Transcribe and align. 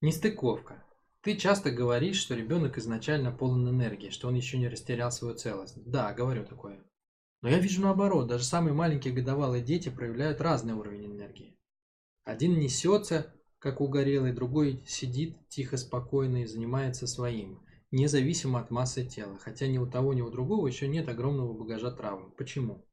Нестыковка. 0.00 0.84
Ты 1.22 1.36
часто 1.36 1.72
говоришь, 1.72 2.20
что 2.20 2.36
ребенок 2.36 2.78
изначально 2.78 3.32
полон 3.32 3.68
энергии, 3.68 4.10
что 4.10 4.28
он 4.28 4.36
еще 4.36 4.56
не 4.56 4.68
растерял 4.68 5.10
свою 5.10 5.34
целостность. 5.34 5.90
Да, 5.90 6.12
говорю 6.12 6.44
такое. 6.44 6.84
Но 7.42 7.48
я 7.48 7.58
вижу 7.58 7.82
наоборот, 7.82 8.28
даже 8.28 8.44
самые 8.44 8.74
маленькие 8.74 9.12
годовалые 9.12 9.60
дети 9.60 9.88
проявляют 9.88 10.40
разный 10.40 10.74
уровень 10.74 11.06
энергии. 11.06 11.58
Один 12.22 12.60
несется, 12.60 13.34
как 13.58 13.80
угорелый, 13.80 14.32
другой 14.32 14.84
сидит 14.86 15.36
тихо, 15.48 15.76
спокойно 15.76 16.42
и 16.42 16.46
занимается 16.46 17.08
своим, 17.08 17.60
независимо 17.90 18.60
от 18.60 18.70
массы 18.70 19.04
тела, 19.04 19.36
хотя 19.40 19.66
ни 19.66 19.78
у 19.78 19.86
того, 19.86 20.14
ни 20.14 20.20
у 20.20 20.30
другого 20.30 20.68
еще 20.68 20.86
нет 20.86 21.08
огромного 21.08 21.52
багажа 21.54 21.90
травм. 21.90 22.32
Почему? 22.38 22.86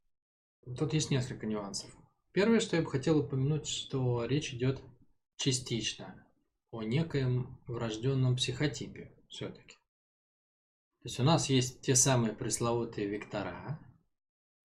Тут 0.76 0.94
есть 0.94 1.12
несколько 1.12 1.46
нюансов. 1.46 1.96
Первое, 2.32 2.60
что 2.60 2.76
я 2.76 2.82
бы 2.82 2.90
хотел 2.90 3.20
упомянуть, 3.20 3.68
что 3.68 4.26
речь 4.26 4.56
идет 4.56 4.82
частично 5.38 6.25
о 6.76 6.84
некоем 6.84 7.58
врожденном 7.68 8.36
психотипе 8.36 9.12
все-таки. 9.30 9.76
То 11.02 11.08
есть 11.08 11.20
у 11.20 11.24
нас 11.24 11.50
есть 11.50 11.82
те 11.82 11.96
самые 11.96 12.34
пресловутые 12.34 13.08
вектора, 13.08 13.80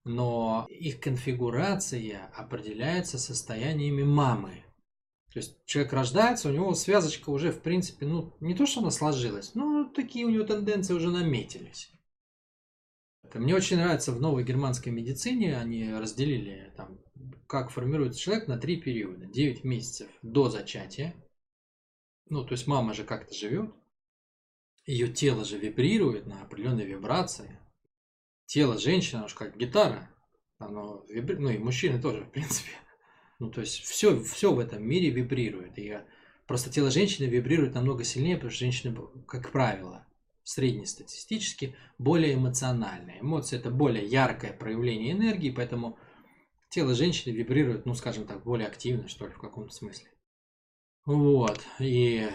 но 0.04 0.68
их 0.70 1.00
конфигурация 1.00 2.30
определяется 2.36 3.18
состояниями 3.18 4.04
мамы. 4.04 4.64
То 5.34 5.40
есть 5.40 5.58
человек 5.66 5.94
рождается, 5.94 6.50
у 6.50 6.54
него 6.54 6.74
связочка 6.76 7.30
уже, 7.30 7.52
в 7.52 7.62
принципе, 7.62 8.06
ну, 8.06 8.34
не 8.40 8.54
то, 8.54 8.66
что 8.66 8.82
она 8.82 8.92
сложилась, 8.92 9.56
но 9.56 9.86
такие 9.96 10.26
у 10.26 10.30
него 10.30 10.46
тенденции 10.46 10.94
уже 10.94 11.10
наметились. 11.10 11.92
Мне 13.34 13.56
очень 13.56 13.78
нравится 13.78 14.14
в 14.14 14.22
новой 14.22 14.46
германской 14.46 14.92
медицине, 14.94 15.58
они 15.58 15.92
разделили, 15.92 16.72
там, 16.78 17.00
как 17.48 17.70
формируется 17.70 18.20
человек 18.20 18.48
на 18.48 18.58
три 18.58 18.78
периода. 18.80 19.26
9 19.26 19.64
месяцев 19.64 20.08
до 20.22 20.50
зачатия, 20.50 21.16
ну, 22.28 22.44
то 22.44 22.54
есть 22.54 22.68
мама 22.68 22.94
же 22.94 23.04
как-то 23.04 23.34
живет, 23.34 23.74
ее 24.86 25.08
тело 25.08 25.44
же 25.46 25.58
вибрирует 25.58 26.28
на 26.28 26.42
определенной 26.44 26.86
вибрации. 26.86 27.60
Тело 28.46 28.78
женщины, 28.78 29.20
оно 29.20 29.28
же 29.28 29.36
как 29.36 29.58
гитара, 29.58 30.10
оно 30.58 31.04
вибри... 31.10 31.38
ну 31.38 31.50
и 31.50 31.58
мужчины 31.58 32.02
тоже, 32.02 32.24
в 32.24 32.32
принципе. 32.32 32.72
Ну, 33.40 33.50
то 33.50 33.62
есть 33.62 33.82
все, 33.84 34.22
все 34.24 34.54
в 34.54 34.60
этом 34.60 34.84
мире 34.84 35.10
вибрирует. 35.10 35.78
И 35.78 35.98
просто 36.48 36.70
тело 36.70 36.92
женщины 36.92 37.26
вибрирует 37.26 37.74
намного 37.74 38.04
сильнее, 38.04 38.36
потому 38.36 38.52
что 38.52 38.60
женщины, 38.60 38.98
как 39.28 39.52
правило, 39.52 40.08
среднестатистически 40.44 41.76
более 41.98 42.36
эмоциональные. 42.36 43.22
Эмоции– 43.22 43.58
это 43.60 43.72
более 43.72 44.06
яркое 44.06 44.54
проявление 44.54 45.12
энергии, 45.12 45.50
поэтому 45.50 45.98
тело 46.70 46.94
женщины 46.94 47.34
вибрирует, 47.34 47.86
ну, 47.86 47.96
скажем 47.96 48.26
так, 48.26 48.44
более 48.44 48.68
активно, 48.68 49.08
что 49.08 49.26
ли, 49.26 49.34
в 49.34 49.40
каком-то 49.40 49.74
смысле. 49.74 50.08
Вот. 51.06 51.64
И 51.80 52.30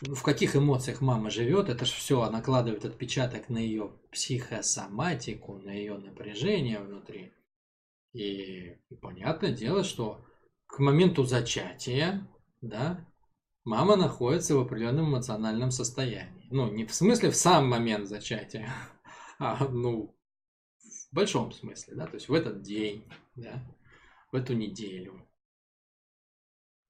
в 0.00 0.22
каких 0.22 0.56
эмоциях 0.56 1.00
мама 1.00 1.30
живет, 1.30 1.68
это 1.68 1.84
же 1.84 1.92
все 1.92 2.28
накладывает 2.30 2.84
отпечаток 2.84 3.48
на 3.48 3.58
ее 3.58 3.92
психосоматику, 4.10 5.58
на 5.58 5.70
ее 5.70 5.98
напряжение 5.98 6.80
внутри. 6.80 7.32
И 8.12 8.76
понятное 9.00 9.52
дело, 9.52 9.84
что 9.84 10.24
к 10.66 10.78
моменту 10.78 11.24
зачатия, 11.24 12.26
да, 12.60 13.06
мама 13.64 13.96
находится 13.96 14.56
в 14.56 14.60
определенном 14.60 15.10
эмоциональном 15.10 15.70
состоянии. 15.70 16.48
Ну, 16.50 16.70
не 16.70 16.84
в 16.84 16.94
смысле 16.94 17.30
в 17.30 17.36
сам 17.36 17.68
момент 17.68 18.08
зачатия, 18.08 18.70
а, 19.38 19.66
ну, 19.68 20.16
в 21.10 21.14
большом 21.14 21.52
смысле, 21.52 21.94
да, 21.94 22.06
то 22.06 22.14
есть 22.14 22.28
в 22.28 22.34
этот 22.34 22.62
день, 22.62 23.04
да, 23.34 23.62
в 24.30 24.36
эту 24.36 24.54
неделю. 24.54 25.26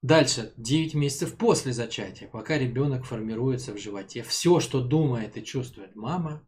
Дальше, 0.02 0.52
9 0.56 0.94
месяцев 0.94 1.36
после 1.36 1.72
зачатия, 1.72 2.28
пока 2.28 2.58
ребенок 2.58 3.04
формируется 3.04 3.72
в 3.72 3.78
животе, 3.78 4.24
все, 4.24 4.58
что 4.58 4.82
думает 4.82 5.36
и 5.36 5.44
чувствует 5.44 5.94
мама, 5.94 6.44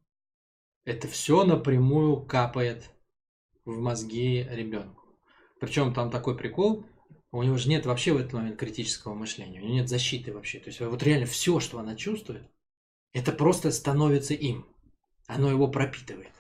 это 0.84 1.06
все 1.06 1.44
напрямую 1.44 2.27
капает 2.27 2.91
в 3.64 3.79
мозги 3.79 4.42
ребенку. 4.51 5.05
Причем 5.61 5.95
там 5.95 6.11
такой 6.11 6.36
прикол, 6.36 6.84
у 7.30 7.45
него 7.45 7.56
же 7.56 7.68
нет 7.68 7.86
вообще 7.86 8.12
в 8.12 8.17
этот 8.17 8.33
момент 8.33 8.58
критического 8.58 9.14
мышления, 9.14 9.61
у 9.61 9.64
него 9.64 9.74
нет 9.74 9.89
защиты 9.89 10.33
вообще. 10.33 10.58
То 10.58 10.70
есть 10.70 10.80
вот 10.80 11.02
реально 11.05 11.27
все, 11.27 11.61
что 11.61 11.79
она 11.79 11.95
чувствует, 11.95 12.42
это 13.12 13.30
просто 13.30 13.70
становится 13.70 14.34
им. 14.34 14.67
Оно 15.27 15.48
его 15.48 15.68
пропитывает. 15.68 16.33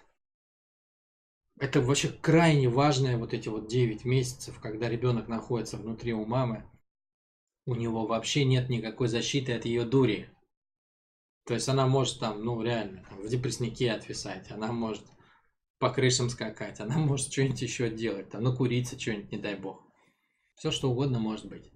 Это 1.60 1.80
вообще 1.80 2.08
крайне 2.08 2.68
важное 2.68 3.16
вот 3.16 3.32
эти 3.32 3.48
вот 3.48 3.68
9 3.68 4.04
месяцев, 4.04 4.58
когда 4.60 4.88
ребенок 4.88 5.28
находится 5.28 5.76
внутри 5.76 6.12
у 6.12 6.26
мамы, 6.26 6.68
у 7.66 7.74
него 7.74 8.06
вообще 8.06 8.44
нет 8.44 8.68
никакой 8.68 9.08
защиты 9.08 9.52
от 9.52 9.64
ее 9.64 9.84
дури. 9.84 10.30
То 11.46 11.54
есть 11.54 11.68
она 11.68 11.86
может 11.86 12.20
там, 12.20 12.42
ну 12.44 12.62
реально, 12.62 13.04
там, 13.08 13.20
в 13.20 13.28
депресснике 13.28 13.92
отвисать, 13.92 14.50
она 14.50 14.72
может 14.72 15.04
по 15.78 15.90
крышам 15.90 16.30
скакать, 16.30 16.80
она 16.80 16.96
может 16.98 17.32
что-нибудь 17.32 17.62
еще 17.62 17.90
делать, 17.90 18.30
там, 18.30 18.42
накуриться 18.42 18.98
что-нибудь, 18.98 19.32
не 19.32 19.38
дай 19.38 19.54
бог. 19.54 19.82
Все 20.54 20.70
что 20.70 20.90
угодно 20.90 21.18
может 21.18 21.46
быть. 21.46 21.70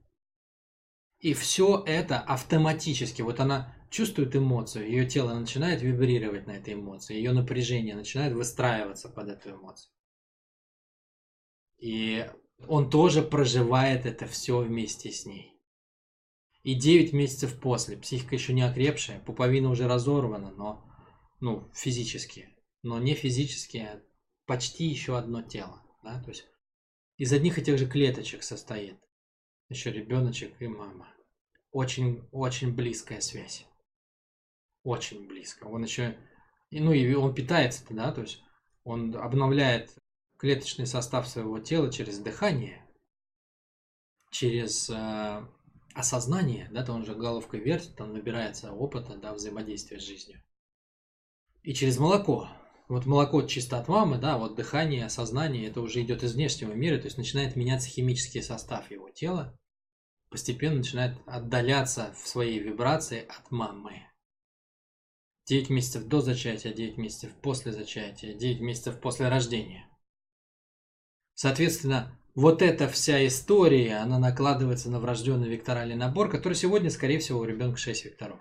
И 1.18 1.34
все 1.34 1.82
это 1.84 2.20
автоматически, 2.20 3.22
вот 3.22 3.40
она 3.40 3.74
чувствует 3.90 4.36
эмоцию, 4.36 4.88
ее 4.88 5.04
тело 5.04 5.34
начинает 5.34 5.82
вибрировать 5.82 6.46
на 6.46 6.52
этой 6.52 6.74
эмоции, 6.74 7.16
ее 7.16 7.32
напряжение 7.32 7.96
начинает 7.96 8.34
выстраиваться 8.34 9.08
под 9.08 9.28
эту 9.28 9.50
эмоцию. 9.50 9.90
И 11.78 12.30
он 12.66 12.88
тоже 12.88 13.22
проживает 13.22 14.06
это 14.06 14.26
все 14.26 14.58
вместе 14.58 15.10
с 15.10 15.26
ней. 15.26 15.57
И 16.62 16.74
9 16.74 17.12
месяцев 17.12 17.58
после. 17.60 17.96
Психика 17.96 18.34
еще 18.34 18.52
не 18.52 18.62
окрепшая, 18.62 19.20
пуповина 19.20 19.70
уже 19.70 19.86
разорвана, 19.86 20.50
но 20.50 20.84
ну, 21.40 21.70
физически. 21.74 22.48
Но 22.82 22.98
не 22.98 23.14
физически, 23.14 23.78
а 23.78 24.02
почти 24.46 24.86
еще 24.86 25.16
одно 25.16 25.42
тело. 25.42 25.82
Да? 26.02 26.22
То 26.22 26.30
есть 26.30 26.46
из 27.16 27.32
одних 27.32 27.58
и 27.58 27.62
тех 27.62 27.78
же 27.78 27.86
клеточек 27.86 28.42
состоит. 28.42 28.98
Еще 29.68 29.92
ребеночек 29.92 30.60
и 30.60 30.68
мама. 30.68 31.08
Очень, 31.70 32.26
очень 32.32 32.74
близкая 32.74 33.20
связь. 33.20 33.66
Очень 34.82 35.26
близко. 35.26 35.64
Он 35.64 35.84
еще, 35.84 36.16
ну 36.70 36.92
и 36.92 37.14
он 37.14 37.34
питается, 37.34 37.84
да, 37.90 38.12
то 38.12 38.22
есть 38.22 38.42
он 38.84 39.14
обновляет 39.16 39.94
клеточный 40.38 40.86
состав 40.86 41.28
своего 41.28 41.58
тела 41.58 41.92
через 41.92 42.18
дыхание, 42.18 42.86
через 44.30 44.88
э, 44.88 45.46
осознание, 45.98 46.68
да, 46.70 46.84
то 46.84 46.92
он 46.92 47.04
же 47.04 47.14
головкой 47.14 47.60
вертит, 47.60 47.96
там 47.96 48.12
набирается 48.12 48.72
опыта, 48.72 49.16
да, 49.16 49.34
взаимодействия 49.34 49.98
с 49.98 50.04
жизнью. 50.04 50.40
И 51.62 51.74
через 51.74 51.98
молоко. 51.98 52.48
Вот 52.88 53.04
молоко 53.04 53.42
чисто 53.42 53.78
от 53.78 53.88
мамы, 53.88 54.16
да, 54.18 54.38
вот 54.38 54.54
дыхание, 54.54 55.04
осознание, 55.04 55.66
это 55.66 55.80
уже 55.80 56.00
идет 56.00 56.22
из 56.22 56.34
внешнего 56.34 56.72
мира, 56.72 56.98
то 56.98 57.06
есть 57.06 57.18
начинает 57.18 57.56
меняться 57.56 57.88
химический 57.88 58.42
состав 58.42 58.90
его 58.90 59.10
тела, 59.10 59.58
постепенно 60.30 60.76
начинает 60.76 61.18
отдаляться 61.26 62.14
в 62.14 62.26
своей 62.26 62.60
вибрации 62.60 63.26
от 63.26 63.50
мамы. 63.50 64.06
9 65.46 65.68
месяцев 65.70 66.06
до 66.06 66.20
зачатия, 66.20 66.72
9 66.72 66.96
месяцев 66.96 67.32
после 67.42 67.72
зачатия, 67.72 68.34
9 68.34 68.60
месяцев 68.60 69.00
после 69.00 69.28
рождения. 69.28 69.88
Соответственно, 71.34 72.18
вот 72.38 72.62
эта 72.62 72.86
вся 72.86 73.26
история, 73.26 73.96
она 73.96 74.20
накладывается 74.20 74.88
на 74.88 75.00
врожденный 75.00 75.48
векторальный 75.48 75.96
набор, 75.96 76.30
который 76.30 76.54
сегодня, 76.54 76.88
скорее 76.88 77.18
всего, 77.18 77.40
у 77.40 77.44
ребенка 77.44 77.78
6 77.78 78.04
векторов. 78.04 78.38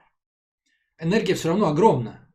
Энергия 1.00 1.34
все 1.34 1.48
равно 1.48 1.68
огромна, 1.68 2.32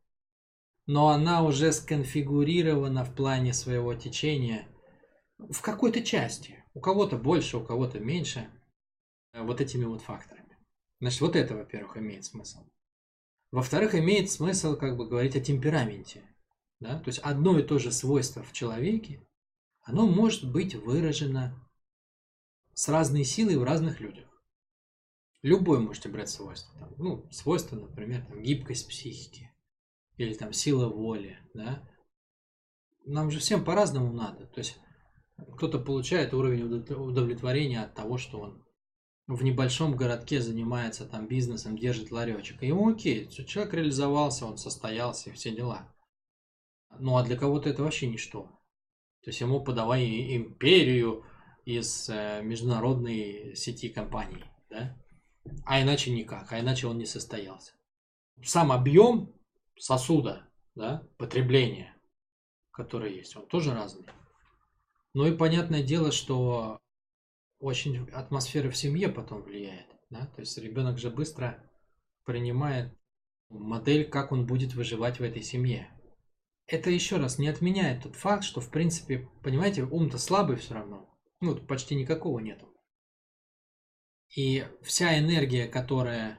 но 0.86 1.10
она 1.10 1.44
уже 1.44 1.72
сконфигурирована 1.72 3.04
в 3.04 3.14
плане 3.14 3.54
своего 3.54 3.94
течения 3.94 4.66
в 5.38 5.60
какой-то 5.60 6.02
части. 6.02 6.64
У 6.74 6.80
кого-то 6.80 7.16
больше, 7.16 7.58
у 7.58 7.64
кого-то 7.64 8.00
меньше. 8.00 8.50
Вот 9.32 9.60
этими 9.60 9.84
вот 9.84 10.02
факторами. 10.02 10.58
Значит, 10.98 11.20
вот 11.20 11.36
это, 11.36 11.54
во-первых, 11.54 11.96
имеет 11.96 12.24
смысл. 12.24 12.66
Во-вторых, 13.52 13.94
имеет 13.94 14.32
смысл 14.32 14.74
как 14.74 14.96
бы 14.96 15.06
говорить 15.06 15.36
о 15.36 15.40
темпераменте. 15.40 16.24
Да? 16.80 16.98
То 16.98 17.06
есть 17.08 17.20
одно 17.20 17.56
и 17.56 17.62
то 17.62 17.78
же 17.78 17.92
свойство 17.92 18.42
в 18.42 18.52
человеке 18.52 19.24
оно 19.82 20.06
может 20.06 20.50
быть 20.50 20.74
выражено 20.74 21.58
с 22.74 22.88
разной 22.88 23.24
силой 23.24 23.56
в 23.56 23.64
разных 23.64 24.00
людях. 24.00 24.28
Любое 25.42 25.80
можете 25.80 26.08
брать 26.08 26.30
свойство. 26.30 26.78
Там, 26.78 26.94
ну, 26.98 27.28
свойство, 27.32 27.76
например, 27.76 28.24
там, 28.24 28.42
гибкость 28.42 28.88
психики 28.88 29.50
или 30.16 30.34
там 30.34 30.52
сила 30.52 30.88
воли. 30.88 31.38
Да? 31.52 31.82
Нам 33.04 33.30
же 33.30 33.40
всем 33.40 33.64
по-разному 33.64 34.12
надо. 34.12 34.46
То 34.46 34.60
есть 34.60 34.78
кто-то 35.56 35.80
получает 35.80 36.32
уровень 36.32 36.62
удовлетворения 36.62 37.82
от 37.82 37.94
того, 37.94 38.18
что 38.18 38.40
он 38.40 38.64
в 39.26 39.42
небольшом 39.42 39.96
городке 39.96 40.40
занимается 40.40 41.06
там 41.06 41.26
бизнесом, 41.26 41.76
держит 41.76 42.12
ларечек. 42.12 42.62
И 42.62 42.68
ему 42.68 42.88
окей, 42.88 43.28
человек 43.28 43.74
реализовался, 43.74 44.46
он 44.46 44.58
состоялся 44.58 45.30
и 45.30 45.32
все 45.32 45.54
дела. 45.54 45.92
Ну 46.98 47.16
а 47.16 47.24
для 47.24 47.36
кого-то 47.36 47.68
это 47.68 47.82
вообще 47.82 48.06
ничто. 48.06 48.61
То 49.22 49.30
есть 49.30 49.40
ему 49.40 49.62
подавай 49.62 50.36
империю 50.36 51.24
из 51.64 52.08
э, 52.08 52.42
международной 52.42 53.54
сети 53.54 53.88
компаний. 53.88 54.44
Да? 54.68 54.96
А 55.64 55.80
иначе 55.80 56.10
никак, 56.10 56.52
а 56.52 56.60
иначе 56.60 56.86
он 56.86 56.98
не 56.98 57.06
состоялся. 57.06 57.72
Сам 58.42 58.72
объем 58.72 59.32
сосуда, 59.78 60.48
да, 60.74 61.06
потребления, 61.18 61.94
которое 62.72 63.12
есть, 63.12 63.36
он 63.36 63.46
тоже 63.46 63.74
разный. 63.74 64.06
Ну 65.14 65.26
и 65.26 65.36
понятное 65.36 65.82
дело, 65.82 66.10
что 66.10 66.80
очень 67.60 68.08
атмосфера 68.10 68.70
в 68.70 68.76
семье 68.76 69.08
потом 69.08 69.42
влияет. 69.42 69.86
Да? 70.10 70.26
То 70.26 70.40
есть 70.40 70.58
ребенок 70.58 70.98
же 70.98 71.10
быстро 71.10 71.62
принимает 72.24 72.92
модель, 73.50 74.08
как 74.08 74.32
он 74.32 74.46
будет 74.46 74.74
выживать 74.74 75.20
в 75.20 75.22
этой 75.22 75.42
семье. 75.42 75.88
Это 76.66 76.90
еще 76.90 77.16
раз 77.16 77.38
не 77.38 77.48
отменяет 77.48 78.02
тот 78.04 78.16
факт, 78.16 78.44
что 78.44 78.60
в 78.60 78.70
принципе, 78.70 79.28
понимаете, 79.42 79.82
ум-то 79.82 80.18
слабый 80.18 80.56
все 80.56 80.74
равно. 80.74 81.08
Ну, 81.40 81.56
почти 81.56 81.94
никакого 81.94 82.38
нету. 82.38 82.68
И 84.34 84.64
вся 84.82 85.18
энергия, 85.18 85.66
которая 85.66 86.38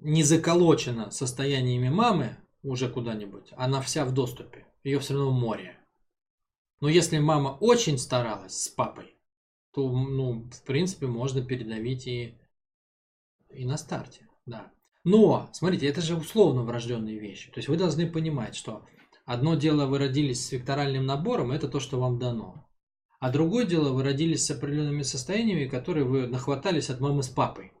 не 0.00 0.22
заколочена 0.22 1.10
состояниями 1.10 1.88
мамы 1.88 2.36
уже 2.62 2.88
куда-нибудь, 2.88 3.52
она 3.56 3.80
вся 3.80 4.04
в 4.04 4.14
доступе. 4.14 4.66
Ее 4.82 4.98
все 5.00 5.14
равно 5.14 5.30
море. 5.30 5.78
Но 6.80 6.88
если 6.88 7.18
мама 7.18 7.56
очень 7.60 7.98
старалась 7.98 8.62
с 8.62 8.68
папой, 8.68 9.16
то, 9.72 9.90
ну, 9.90 10.48
в 10.50 10.62
принципе, 10.62 11.06
можно 11.06 11.44
передавить 11.44 12.06
и, 12.06 12.38
и 13.50 13.64
на 13.64 13.76
старте, 13.76 14.28
да. 14.46 14.72
Но, 15.02 15.50
смотрите, 15.52 15.86
это 15.86 16.00
же 16.00 16.16
условно 16.16 16.62
врожденные 16.62 17.18
вещи. 17.18 17.50
То 17.50 17.58
есть 17.58 17.68
вы 17.68 17.76
должны 17.76 18.10
понимать, 18.10 18.54
что 18.54 18.86
одно 19.24 19.54
дело 19.54 19.86
вы 19.86 19.98
родились 19.98 20.46
с 20.46 20.52
векторальным 20.52 21.06
набором, 21.06 21.52
это 21.52 21.68
то, 21.68 21.80
что 21.80 22.00
вам 22.00 22.18
дано. 22.18 22.68
А 23.20 23.30
другое 23.30 23.64
дело, 23.64 23.92
вы 23.92 24.02
родились 24.02 24.44
с 24.44 24.50
определенными 24.50 25.02
состояниями, 25.02 25.66
которые 25.66 26.04
вы 26.04 26.26
нахватались 26.26 26.90
от 26.90 27.00
мамы 27.00 27.22
с 27.22 27.28
папой. 27.28 27.72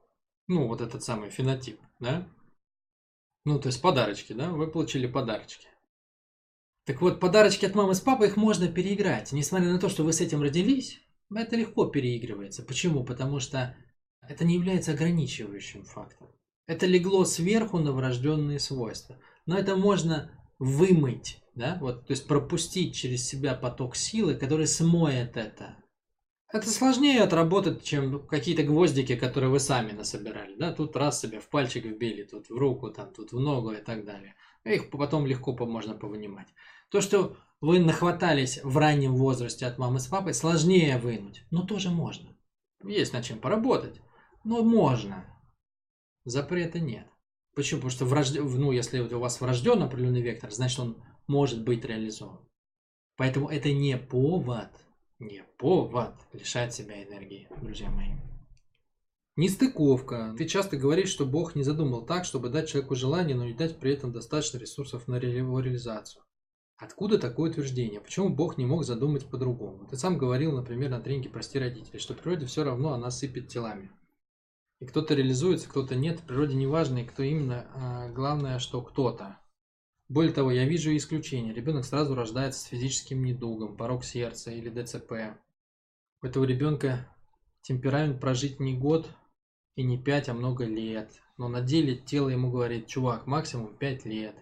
Ну, 0.46 0.68
вот 0.68 0.80
этот 0.80 1.02
самый 1.02 1.30
фенотип, 1.30 1.80
да? 2.00 2.26
Ну, 3.44 3.58
то 3.58 3.68
есть 3.68 3.82
подарочки, 3.82 4.32
да? 4.32 4.50
Вы 4.50 4.68
получили 4.68 5.06
подарочки. 5.06 5.68
Так 6.84 7.00
вот, 7.00 7.20
подарочки 7.20 7.64
от 7.64 7.74
мамы 7.74 7.94
с 7.94 8.00
папой, 8.00 8.28
их 8.28 8.36
можно 8.36 8.68
переиграть. 8.68 9.32
Несмотря 9.32 9.70
на 9.70 9.78
то, 9.78 9.88
что 9.88 10.02
вы 10.02 10.12
с 10.12 10.20
этим 10.20 10.42
родились, 10.42 11.00
это 11.34 11.56
легко 11.56 11.86
переигрывается. 11.86 12.62
Почему? 12.62 13.04
Потому 13.04 13.40
что 13.40 13.76
это 14.28 14.44
не 14.44 14.54
является 14.54 14.92
ограничивающим 14.92 15.84
фактором. 15.84 16.32
Это 16.66 16.86
легло 16.86 17.24
сверху 17.24 17.78
на 17.78 17.92
врожденные 17.92 18.58
свойства. 18.58 19.18
Но 19.46 19.58
это 19.58 19.76
можно 19.76 20.30
вымыть, 20.64 21.42
да, 21.54 21.78
вот, 21.80 22.06
то 22.06 22.12
есть 22.12 22.26
пропустить 22.26 22.94
через 22.94 23.26
себя 23.26 23.54
поток 23.54 23.96
силы, 23.96 24.34
который 24.34 24.66
смоет 24.66 25.36
это. 25.36 25.76
Это 26.52 26.70
сложнее 26.70 27.22
отработать, 27.22 27.82
чем 27.82 28.26
какие-то 28.26 28.62
гвоздики, 28.62 29.16
которые 29.16 29.50
вы 29.50 29.60
сами 29.60 29.92
насобирали, 29.92 30.54
да, 30.56 30.72
тут 30.72 30.96
раз 30.96 31.20
себе 31.20 31.40
в 31.40 31.48
пальчик 31.48 31.84
вбили, 31.84 32.22
тут 32.22 32.48
в 32.48 32.56
руку, 32.56 32.90
там, 32.90 33.12
тут 33.12 33.32
в 33.32 33.40
ногу 33.40 33.72
и 33.72 33.82
так 33.82 34.04
далее. 34.04 34.34
Их 34.64 34.90
потом 34.90 35.26
легко 35.26 35.52
можно 35.66 35.94
повынимать. 35.94 36.48
То, 36.90 37.00
что 37.00 37.36
вы 37.60 37.78
нахватались 37.78 38.60
в 38.62 38.78
раннем 38.78 39.16
возрасте 39.16 39.66
от 39.66 39.78
мамы 39.78 40.00
с 40.00 40.06
папой, 40.06 40.32
сложнее 40.32 40.98
вынуть, 40.98 41.44
но 41.50 41.62
тоже 41.62 41.90
можно. 41.90 42.36
Есть 42.84 43.12
над 43.12 43.24
чем 43.24 43.38
поработать, 43.38 44.00
но 44.44 44.62
можно. 44.62 45.24
Запрета 46.24 46.80
нет. 46.80 47.06
Почему? 47.54 47.80
Потому 47.80 47.90
что 47.90 48.04
врожд... 48.04 48.36
ну, 48.38 48.72
если 48.72 49.00
у 49.00 49.18
вас 49.18 49.40
врожден 49.40 49.82
определенный 49.82 50.22
вектор, 50.22 50.50
значит 50.50 50.78
он 50.80 50.96
может 51.26 51.64
быть 51.64 51.84
реализован. 51.84 52.40
Поэтому 53.16 53.48
это 53.48 53.72
не 53.72 53.96
повод, 53.96 54.70
не 55.18 55.44
повод 55.58 56.14
лишать 56.32 56.74
себя 56.74 57.02
энергии, 57.02 57.48
друзья 57.60 57.90
мои. 57.90 58.10
Нестыковка. 59.36 60.34
Ты 60.38 60.46
часто 60.46 60.76
говоришь, 60.76 61.08
что 61.08 61.26
Бог 61.26 61.56
не 61.56 61.64
задумал 61.64 62.06
так, 62.06 62.24
чтобы 62.24 62.50
дать 62.50 62.68
человеку 62.68 62.94
желание, 62.94 63.36
но 63.36 63.44
не 63.44 63.54
дать 63.54 63.78
при 63.78 63.92
этом 63.92 64.12
достаточно 64.12 64.58
ресурсов 64.58 65.08
на 65.08 65.16
его 65.16 65.58
реализацию. 65.60 66.22
Откуда 66.76 67.18
такое 67.18 67.50
утверждение? 67.50 68.00
Почему 68.00 68.28
Бог 68.28 68.58
не 68.58 68.66
мог 68.66 68.84
задумать 68.84 69.26
по-другому? 69.26 69.86
Ты 69.86 69.96
сам 69.96 70.18
говорил, 70.18 70.52
например, 70.52 70.90
на 70.90 71.00
тренинге 71.00 71.30
«Прости 71.30 71.58
родителей», 71.58 72.00
что 72.00 72.14
природе 72.14 72.46
все 72.46 72.64
равно 72.64 72.92
она 72.92 73.10
сыпет 73.10 73.48
телами. 73.48 73.90
И 74.84 74.86
кто-то 74.86 75.14
реализуется, 75.14 75.66
кто-то 75.66 75.94
нет. 75.94 76.20
В 76.20 76.24
природе 76.24 76.56
не 76.56 76.66
важно, 76.66 76.98
и 76.98 77.04
кто 77.06 77.22
именно. 77.22 77.66
А 77.74 78.10
главное, 78.10 78.58
что 78.58 78.82
кто-то. 78.82 79.38
Более 80.10 80.34
того, 80.34 80.50
я 80.50 80.66
вижу 80.66 80.94
исключение. 80.94 81.54
Ребенок 81.54 81.86
сразу 81.86 82.14
рождается 82.14 82.60
с 82.60 82.64
физическим 82.64 83.24
недугом, 83.24 83.78
порог 83.78 84.04
сердца 84.04 84.50
или 84.50 84.68
ДЦП. 84.68 85.38
У 86.20 86.26
этого 86.26 86.44
ребенка 86.44 87.08
темперамент 87.62 88.20
прожить 88.20 88.60
не 88.60 88.76
год 88.76 89.08
и 89.74 89.84
не 89.84 89.96
пять, 89.96 90.28
а 90.28 90.34
много 90.34 90.66
лет. 90.66 91.10
Но 91.38 91.48
на 91.48 91.62
деле 91.62 91.96
тело 91.96 92.28
ему 92.28 92.50
говорит, 92.50 92.86
чувак, 92.86 93.26
максимум 93.26 93.74
пять 93.78 94.04
лет. 94.04 94.36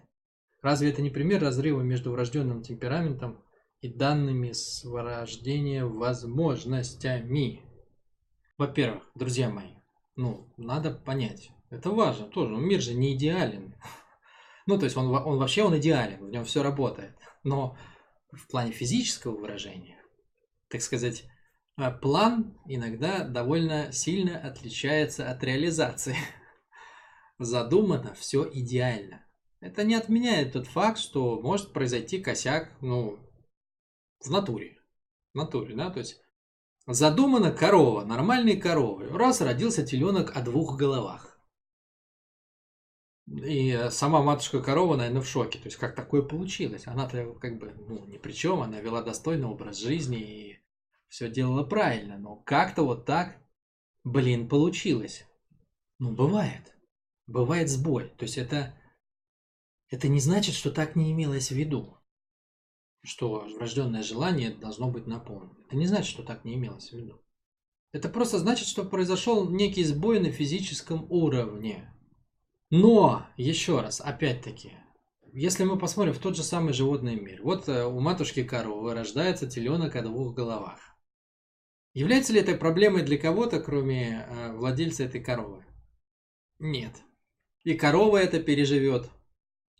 Разве 0.61 0.89
это 0.89 1.01
не 1.01 1.09
пример 1.09 1.41
разрыва 1.41 1.79
между 1.83 2.11
врожденным 2.11 2.63
темпераментом 2.63 3.41
и 3.79 3.87
данными 3.87 4.51
с 4.51 4.83
рождения 4.83 5.85
возможностями? 5.85 7.61
Во-первых, 8.57 9.09
друзья 9.15 9.49
мои, 9.49 9.75
ну, 10.15 10.47
надо 10.57 10.91
понять, 10.91 11.51
это 11.69 11.91
важно 11.91 12.27
тоже, 12.27 12.55
мир 12.55 12.81
же 12.81 12.93
не 12.93 13.15
идеален. 13.15 13.75
Ну, 14.65 14.79
то 14.79 14.85
есть 14.85 14.95
он, 14.95 15.13
он 15.13 15.39
вообще 15.39 15.61
он 15.61 15.77
идеален, 15.77 16.25
в 16.25 16.29
нем 16.29 16.45
все 16.45 16.63
работает. 16.63 17.17
Но 17.43 17.77
в 18.31 18.47
плане 18.47 18.71
физического 18.71 19.35
выражения, 19.35 20.01
так 20.69 20.81
сказать, 20.81 21.25
а, 21.75 21.91
план 21.91 22.57
иногда 22.65 23.27
довольно 23.27 23.91
сильно 23.91 24.39
отличается 24.39 25.29
от 25.29 25.43
реализации. 25.43 26.15
Задумано 27.39 28.13
все 28.13 28.49
идеально. 28.53 29.25
Это 29.59 29.83
не 29.83 29.95
отменяет 29.95 30.53
тот 30.53 30.67
факт, 30.67 30.99
что 30.99 31.41
может 31.41 31.73
произойти 31.73 32.21
косяк, 32.21 32.71
ну, 32.79 33.19
в 34.19 34.29
натуре. 34.29 34.77
В 35.33 35.37
натуре, 35.37 35.75
да, 35.75 35.89
то 35.89 35.99
есть 35.99 36.22
задумана 36.87 37.51
корова, 37.51 38.03
нормальные 38.03 38.57
коровы. 38.57 39.07
Раз 39.09 39.41
родился 39.41 39.85
теленок 39.85 40.35
о 40.35 40.41
двух 40.41 40.77
головах. 40.77 41.39
И 43.27 43.87
сама 43.89 44.21
матушка 44.21 44.61
корова, 44.61 44.97
наверное, 44.97 45.21
в 45.21 45.27
шоке. 45.27 45.59
То 45.59 45.65
есть, 45.65 45.77
как 45.77 45.95
такое 45.95 46.21
получилось? 46.21 46.87
Она-то 46.87 47.33
как 47.35 47.57
бы, 47.57 47.73
ну, 47.87 48.05
ни 48.05 48.17
при 48.17 48.33
чем, 48.33 48.61
она 48.61 48.79
вела 48.79 49.01
достойный 49.01 49.47
образ 49.47 49.77
жизни 49.77 50.19
и 50.19 50.59
все 51.07 51.29
делала 51.29 51.63
правильно. 51.63 52.17
Но 52.17 52.35
как-то 52.35 52.83
вот 52.83 53.05
так, 53.05 53.37
блин, 54.03 54.49
получилось. 54.49 55.25
Ну, 55.99 56.11
бывает. 56.11 56.75
Бывает 57.27 57.69
сбой. 57.69 58.09
То 58.17 58.23
есть, 58.23 58.37
это 58.37 58.77
это 59.93 60.07
не 60.07 60.19
значит, 60.19 60.55
что 60.55 60.71
так 60.71 60.95
не 60.95 61.11
имелось 61.11 61.49
в 61.49 61.55
виду, 61.55 61.99
что 63.03 63.45
врожденное 63.57 64.01
желание 64.01 64.51
должно 64.51 64.89
быть 64.89 65.07
наполнено. 65.07 65.55
Это 65.67 65.75
не 65.75 65.87
значит, 65.87 66.07
что 66.07 66.23
так 66.23 66.45
не 66.45 66.55
имелось 66.55 66.89
в 66.89 66.93
виду. 66.93 67.21
Это 67.91 68.09
просто 68.09 68.39
значит, 68.39 68.67
что 68.67 68.85
произошел 68.85 69.49
некий 69.49 69.83
сбой 69.83 70.19
на 70.19 70.31
физическом 70.31 71.05
уровне. 71.11 71.93
Но, 72.69 73.27
еще 73.37 73.81
раз, 73.81 74.01
опять-таки, 74.01 74.71
если 75.31 75.63
мы 75.63 75.77
посмотрим 75.77 76.13
в 76.13 76.19
тот 76.19 76.35
же 76.35 76.43
самый 76.43 76.73
животный 76.73 77.15
мир, 77.15 77.41
вот 77.43 77.67
э, 77.67 77.85
у 77.85 77.99
матушки 77.99 78.43
коровы 78.43 78.93
рождается 78.93 79.47
теленок 79.47 79.95
о 79.95 80.01
двух 80.01 80.33
головах. 80.33 80.79
Является 81.93 82.33
ли 82.33 82.39
это 82.39 82.55
проблемой 82.55 83.03
для 83.03 83.17
кого-то, 83.19 83.59
кроме 83.59 84.25
э, 84.27 84.53
владельца 84.53 85.03
этой 85.03 85.23
коровы? 85.23 85.65
Нет. 86.57 86.95
И 87.63 87.75
корова 87.75 88.17
это 88.17 88.41
переживет, 88.41 89.09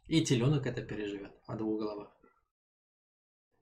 и 0.08 0.24
теленок 0.24 0.68
это 0.68 0.82
переживет 0.82 1.32
о 1.48 1.56
двух 1.56 1.80
головах. 1.80 2.14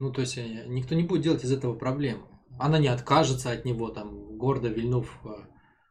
Ну, 0.02 0.12
то 0.12 0.22
есть 0.22 0.36
э, 0.40 0.66
никто 0.66 0.96
не 0.96 1.04
будет 1.04 1.22
делать 1.22 1.44
из 1.44 1.52
этого 1.52 1.76
проблему. 1.76 2.24
Она 2.60 2.80
не 2.80 2.88
откажется 2.88 3.52
от 3.52 3.66
него, 3.66 3.90
там, 3.90 4.36
гордо 4.36 4.68
вильнув 4.68 5.16
э, 5.24 5.30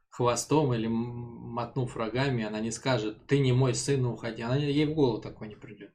хвостом 0.09 0.75
или 0.75 0.89
мотнув 0.89 1.97
рогами, 1.97 2.43
она 2.43 2.59
не 2.59 2.73
скажет, 2.73 3.25
ты 3.29 3.39
не 3.39 3.53
мой 3.53 3.73
сын, 3.73 4.05
уходи. 4.05 4.43
Она, 4.43 4.57
ей 4.57 4.85
в 4.87 4.95
голову 4.95 5.21
такое 5.21 5.49
не 5.49 5.55
придет. 5.55 5.95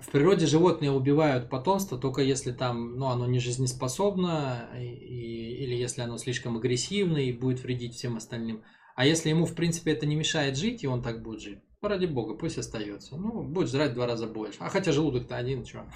В 0.00 0.10
природе 0.10 0.46
животные 0.46 0.90
убивают 0.90 1.48
потомство 1.48 1.96
только 1.96 2.22
если 2.22 2.50
там, 2.50 2.96
ну, 2.96 3.06
оно 3.06 3.26
не 3.26 3.38
жизнеспособно, 3.38 4.70
и, 4.76 5.62
или 5.62 5.76
если 5.76 6.00
оно 6.02 6.18
слишком 6.18 6.56
агрессивно 6.56 7.18
и 7.18 7.30
будет 7.30 7.62
вредить 7.62 7.94
всем 7.94 8.16
остальным. 8.16 8.64
А 8.96 9.06
если 9.06 9.28
ему, 9.28 9.46
в 9.46 9.54
принципе, 9.54 9.92
это 9.92 10.06
не 10.06 10.16
мешает 10.16 10.56
жить, 10.56 10.82
и 10.82 10.88
он 10.88 11.02
так 11.02 11.22
будет 11.22 11.40
жить, 11.40 11.60
Ради 11.80 12.06
бога, 12.06 12.34
пусть 12.34 12.58
остается. 12.58 13.16
Ну, 13.16 13.44
будет 13.44 13.70
жрать 13.70 13.92
в 13.92 13.94
два 13.94 14.08
раза 14.08 14.26
больше. 14.26 14.58
А 14.58 14.68
хотя 14.68 14.90
желудок-то 14.90 15.36
один, 15.36 15.64
что? 15.64 15.86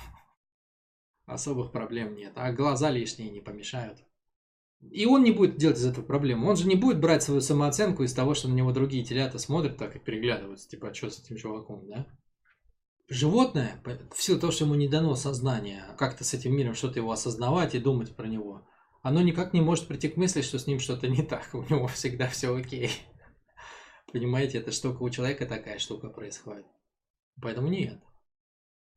Особых 1.26 1.72
проблем 1.72 2.14
нет. 2.14 2.32
А 2.36 2.52
глаза 2.52 2.90
лишние 2.90 3.30
не 3.30 3.40
помешают. 3.40 3.98
И 4.90 5.06
он 5.06 5.22
не 5.22 5.30
будет 5.30 5.56
делать 5.56 5.78
из 5.78 5.86
этого 5.86 6.04
проблему. 6.04 6.48
Он 6.48 6.56
же 6.56 6.66
не 6.66 6.74
будет 6.74 7.00
брать 7.00 7.22
свою 7.22 7.40
самооценку 7.40 8.02
из 8.02 8.12
того, 8.12 8.34
что 8.34 8.48
на 8.48 8.54
него 8.54 8.72
другие 8.72 9.04
телята 9.04 9.38
смотрят 9.38 9.76
так 9.76 9.94
и 9.94 10.00
переглядываются. 10.00 10.68
Типа, 10.68 10.88
а 10.88 10.94
что 10.94 11.08
с 11.08 11.20
этим 11.20 11.36
чуваком, 11.36 11.86
да? 11.86 12.06
Животное, 13.08 13.80
в 14.12 14.22
силу 14.22 14.40
того, 14.40 14.52
что 14.52 14.64
ему 14.64 14.74
не 14.74 14.88
дано 14.88 15.14
сознание, 15.14 15.84
как-то 15.98 16.24
с 16.24 16.34
этим 16.34 16.56
миром 16.56 16.74
что-то 16.74 16.98
его 16.98 17.12
осознавать 17.12 17.74
и 17.74 17.78
думать 17.78 18.16
про 18.16 18.26
него, 18.26 18.66
оно 19.02 19.20
никак 19.20 19.52
не 19.52 19.60
может 19.60 19.86
прийти 19.86 20.08
к 20.08 20.16
мысли, 20.16 20.42
что 20.42 20.58
с 20.58 20.66
ним 20.66 20.80
что-то 20.80 21.08
не 21.08 21.22
так. 21.22 21.50
У 21.52 21.62
него 21.62 21.86
всегда 21.88 22.28
все 22.28 22.54
окей. 22.54 22.90
Понимаете, 24.12 24.68
что 24.70 24.90
только 24.90 25.02
у 25.02 25.10
человека 25.10 25.46
такая 25.46 25.78
штука 25.78 26.08
происходит. 26.08 26.66
Поэтому 27.40 27.68
нет. 27.68 28.00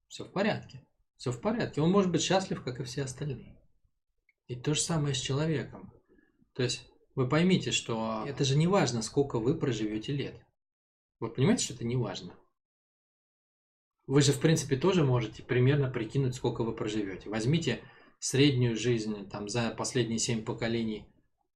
Все 0.07 0.25
в 0.25 0.31
порядке. 0.31 0.85
Все 1.17 1.31
в 1.31 1.41
порядке. 1.41 1.81
Он 1.81 1.91
может 1.91 2.11
быть 2.11 2.21
счастлив, 2.21 2.63
как 2.63 2.79
и 2.79 2.83
все 2.83 3.03
остальные. 3.03 3.57
И 4.47 4.55
то 4.55 4.73
же 4.73 4.81
самое 4.81 5.15
с 5.15 5.19
человеком. 5.19 5.91
То 6.53 6.63
есть 6.63 6.87
вы 7.15 7.27
поймите, 7.27 7.71
что 7.71 8.23
это 8.27 8.43
же 8.43 8.57
не 8.57 8.67
важно, 8.67 9.01
сколько 9.01 9.39
вы 9.39 9.55
проживете 9.57 10.11
лет. 10.11 10.45
Вы 11.19 11.29
понимаете, 11.29 11.63
что 11.63 11.73
это 11.73 11.85
не 11.85 11.95
важно? 11.95 12.35
Вы 14.07 14.21
же, 14.21 14.33
в 14.33 14.39
принципе, 14.39 14.75
тоже 14.75 15.03
можете 15.03 15.41
примерно 15.41 15.89
прикинуть, 15.89 16.35
сколько 16.35 16.63
вы 16.63 16.75
проживете. 16.75 17.29
Возьмите 17.29 17.81
среднюю 18.19 18.77
жизнь 18.77 19.27
там, 19.29 19.49
за 19.49 19.71
последние 19.71 20.19
семь 20.19 20.43
поколений 20.43 21.07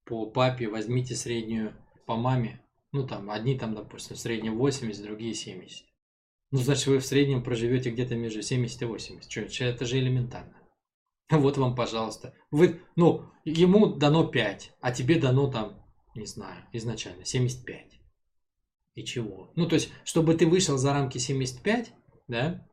по 0.04 0.26
папе, 0.26 0.68
возьмите 0.68 1.16
среднюю 1.16 1.76
по 2.08 2.16
маме. 2.16 2.66
Ну, 2.92 3.06
там, 3.06 3.30
одни 3.30 3.58
там, 3.58 3.76
допустим, 3.76 4.16
в 4.16 4.20
среднем 4.20 4.58
80, 4.58 5.04
другие 5.04 5.36
70. 5.36 5.86
Ну, 6.52 6.60
значит, 6.60 6.88
вы 6.88 7.00
в 7.00 7.06
среднем 7.06 7.44
проживете 7.44 7.92
где-то 7.92 8.16
между 8.16 8.42
70 8.42 8.82
и 8.82 8.86
80. 8.86 9.52
Что, 9.52 9.66
это 9.66 9.86
же 9.86 10.00
элементарно. 10.00 10.56
Вот 11.30 11.58
вам, 11.58 11.76
пожалуйста. 11.76 12.34
Вы, 12.50 12.82
ну, 12.96 13.26
ему 13.46 13.88
дано 13.88 14.26
5, 14.26 14.78
а 14.82 14.92
тебе 14.92 15.20
дано 15.20 15.52
там, 15.52 15.80
не 16.16 16.26
знаю, 16.26 16.66
изначально 16.74 17.24
75. 17.24 18.00
И 18.96 19.06
чего? 19.06 19.52
Ну, 19.56 19.68
то 19.68 19.76
есть, 19.76 19.92
чтобы 20.04 20.34
ты 20.34 20.48
вышел 20.48 20.78
за 20.78 20.92
рамки 20.92 21.20
75, 21.20 21.94
да, 22.28 22.68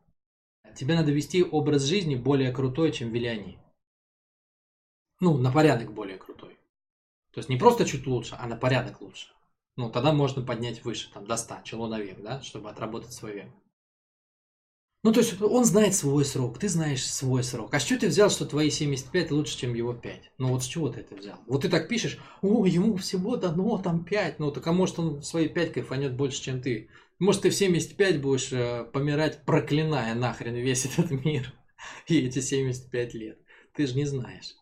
тебе 0.75 0.95
надо 0.95 1.13
вести 1.13 1.45
образ 1.45 1.83
жизни 1.83 2.17
более 2.17 2.53
крутой, 2.53 2.93
чем 2.93 3.13
вели 3.13 3.29
они. 3.29 3.59
Ну, 5.21 5.37
на 5.37 5.53
порядок 5.53 5.93
более 5.93 6.19
крутой. 6.19 6.59
То 7.33 7.41
есть 7.41 7.51
не 7.51 7.59
просто 7.59 7.85
чуть 7.85 8.07
лучше, 8.07 8.37
а 8.39 8.47
на 8.47 8.57
порядок 8.57 9.03
лучше. 9.03 9.29
Ну, 9.77 9.91
тогда 9.91 10.13
можно 10.13 10.43
поднять 10.43 10.83
выше, 10.85 11.13
там, 11.13 11.27
до 11.27 11.37
100, 11.37 11.57
чело 11.65 11.87
на 11.87 12.01
век, 12.01 12.23
да, 12.23 12.41
чтобы 12.41 12.71
отработать 12.71 13.13
свой 13.13 13.35
век. 13.35 13.53
Ну, 15.03 15.13
то 15.13 15.21
есть 15.21 15.41
он 15.41 15.65
знает 15.65 15.95
свой 15.95 16.25
срок, 16.25 16.59
ты 16.59 16.69
знаешь 16.69 17.07
свой 17.07 17.45
срок. 17.45 17.73
А 17.73 17.79
что 17.79 17.99
ты 17.99 18.09
взял, 18.09 18.29
что 18.29 18.45
твои 18.45 18.71
75 18.71 19.31
лучше, 19.31 19.57
чем 19.57 19.75
его 19.75 19.95
5? 19.95 20.33
Ну, 20.39 20.49
вот 20.49 20.65
с 20.65 20.67
чего 20.67 20.89
ты 20.89 21.01
это 21.01 21.15
взял? 21.15 21.39
Вот 21.47 21.63
ты 21.63 21.69
так 21.69 21.89
пишешь, 21.89 22.19
о, 22.43 22.67
ему 22.67 22.97
всего 22.97 23.37
дано 23.37 23.79
там 23.79 24.05
5. 24.05 24.41
Ну, 24.41 24.51
так 24.51 24.67
а 24.67 24.73
может 24.73 24.99
он 24.99 25.23
свои 25.23 25.49
5 25.49 25.75
кайфанет 25.75 26.17
больше, 26.17 26.43
чем 26.43 26.61
ты. 26.61 26.91
Может, 27.19 27.43
ты 27.43 27.51
в 27.51 27.55
75 27.55 28.21
будешь 28.21 28.53
э, 28.53 28.85
помирать, 28.93 29.45
проклиная 29.45 30.15
нахрен 30.15 30.55
весь 30.55 30.85
этот 30.99 31.11
мир 31.25 31.53
и 32.09 32.27
эти 32.27 32.41
75 32.41 33.15
лет. 33.15 33.39
Ты 33.75 33.87
же 33.87 33.95
не 33.95 34.07
знаешь. 34.07 34.57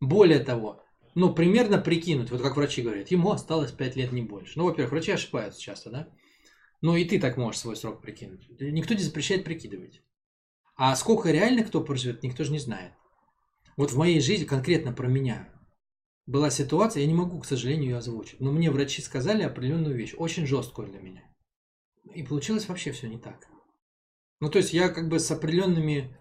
Более 0.00 0.40
того, 0.40 0.84
ну, 1.14 1.34
примерно 1.34 1.78
прикинуть, 1.78 2.30
вот 2.30 2.42
как 2.42 2.56
врачи 2.56 2.82
говорят, 2.82 3.10
ему 3.10 3.32
осталось 3.32 3.72
5 3.72 3.96
лет, 3.96 4.12
не 4.12 4.22
больше. 4.22 4.52
Ну, 4.56 4.64
во-первых, 4.66 4.92
врачи 4.92 5.12
ошибаются 5.12 5.60
часто, 5.60 5.90
да? 5.90 6.08
Ну, 6.80 6.96
и 6.96 7.04
ты 7.04 7.18
так 7.18 7.36
можешь 7.36 7.60
свой 7.60 7.76
срок 7.76 8.02
прикинуть. 8.02 8.48
Никто 8.60 8.94
не 8.94 9.00
запрещает 9.00 9.44
прикидывать. 9.44 10.02
А 10.76 10.94
сколько 10.94 11.30
реально 11.30 11.64
кто 11.64 11.82
проживет, 11.82 12.22
никто 12.22 12.44
же 12.44 12.52
не 12.52 12.58
знает. 12.58 12.92
Вот 13.76 13.92
в 13.92 13.98
моей 13.98 14.20
жизни, 14.20 14.44
конкретно 14.44 14.92
про 14.92 15.08
меня, 15.08 15.52
была 16.26 16.50
ситуация, 16.50 17.02
я 17.02 17.06
не 17.06 17.14
могу, 17.14 17.40
к 17.40 17.46
сожалению, 17.46 17.90
ее 17.90 17.96
озвучить, 17.98 18.40
но 18.40 18.52
мне 18.52 18.70
врачи 18.70 19.00
сказали 19.00 19.42
определенную 19.42 19.94
вещь, 19.94 20.14
очень 20.16 20.46
жесткую 20.46 20.88
для 20.88 21.00
меня. 21.00 21.22
И 22.14 22.22
получилось 22.22 22.68
вообще 22.68 22.92
все 22.92 23.08
не 23.08 23.18
так. 23.18 23.48
Ну, 24.40 24.50
то 24.50 24.58
есть 24.58 24.72
я 24.72 24.88
как 24.88 25.08
бы 25.08 25.18
с 25.18 25.30
определенными, 25.30 26.16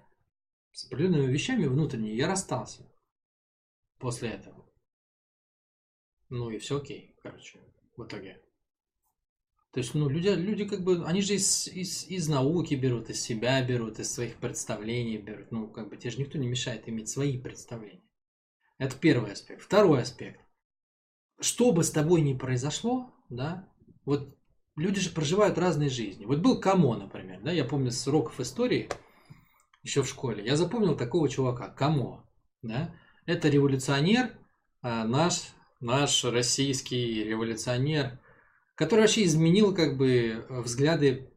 с 0.72 0.86
определенными 0.86 1.32
вещами 1.32 1.66
внутренними, 1.66 2.16
я 2.16 2.28
расстался 2.28 2.90
после 3.98 4.30
этого. 4.30 4.66
Ну 6.30 6.50
и 6.50 6.60
все 6.60 6.78
окей, 6.78 7.16
короче, 7.22 7.60
в 7.98 8.06
итоге. 8.06 8.42
То 9.76 9.80
есть, 9.82 9.94
ну, 9.94 10.08
люди, 10.08 10.30
люди 10.30 10.64
как 10.64 10.86
бы, 10.86 11.04
они 11.06 11.22
же 11.22 11.34
из, 11.34 11.68
из, 11.68 12.08
из 12.08 12.30
науки 12.30 12.76
берут, 12.76 13.10
из 13.10 13.22
себя 13.22 13.62
берут, 13.62 14.00
из 14.00 14.10
своих 14.10 14.38
представлений 14.38 15.18
берут. 15.18 15.52
Ну, 15.52 15.68
как 15.68 15.90
бы, 15.90 15.98
тебе 15.98 16.12
же 16.12 16.20
никто 16.20 16.38
не 16.38 16.48
мешает 16.48 16.88
иметь 16.88 17.10
свои 17.10 17.38
представления. 17.38 18.10
Это 18.78 18.96
первый 18.96 19.34
аспект. 19.34 19.62
Второй 19.62 20.04
аспект. 20.04 20.40
Что 21.42 21.74
бы 21.74 21.84
с 21.84 21.92
тобой 21.92 22.22
ни 22.22 22.34
произошло, 22.34 23.14
да, 23.28 23.68
вот 24.06 24.38
люди 24.78 25.02
же 25.02 25.10
проживают 25.10 25.58
разные 25.58 25.90
жизни. 25.90 26.24
Вот 26.24 26.40
был 26.40 26.58
Камо, 26.62 26.96
например, 26.96 27.42
да, 27.42 27.52
я 27.52 27.66
помню 27.66 27.92
с 27.92 28.08
уроков 28.08 28.40
истории, 28.40 28.88
еще 29.84 30.04
в 30.04 30.08
школе, 30.08 30.46
я 30.46 30.56
запомнил 30.56 30.96
такого 30.96 31.28
чувака, 31.28 31.68
Камо, 31.68 32.26
да, 32.62 32.96
это 33.26 33.50
революционер, 33.50 34.38
а, 34.82 35.04
наш, 35.04 35.50
наш 35.82 36.24
российский 36.24 37.26
революционер, 37.26 38.22
который 38.76 39.02
вообще 39.02 39.24
изменил 39.24 39.74
как 39.74 39.98
бы 39.98 40.46
взгляды 40.50 41.32